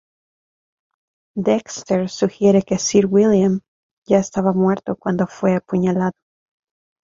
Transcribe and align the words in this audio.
Dexter 1.39 2.07
sugiere 2.09 2.63
que 2.63 2.79
Sir 2.79 3.05
William 3.05 3.59
ya 4.07 4.17
estaba 4.17 4.51
muerto 4.51 4.95
cuando 4.95 5.27
fue 5.27 5.53
apuñalado. 5.53 6.13